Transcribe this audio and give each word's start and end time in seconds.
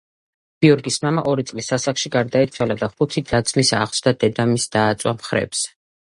გიორგის 0.65 0.95
მამა 1.01 1.23
ორი 1.31 1.43
წლის 1.49 1.67
ასაკში 1.75 2.11
გარდაეცვალა 2.15 2.77
და 2.79 2.89
ხუთი 2.93 3.23
და-ძმის 3.31 3.69
აღზრდა 3.81 4.13
დედამისს 4.25 4.73
დააწვა 4.77 5.13
მხრებზე. 5.19 5.69